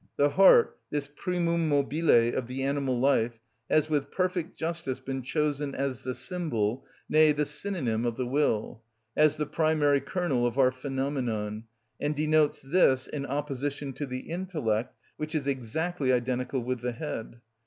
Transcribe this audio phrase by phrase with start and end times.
[0.17, 5.75] The heart, this primum mobile of the animal life, has with perfect justice been chosen
[5.75, 8.81] as the symbol, nay, the synonym, of the will,
[9.15, 11.65] as the primary kernel of our phenomenon,
[11.99, 17.39] and denotes this in opposition to the intellect, which is exactly identical with the head.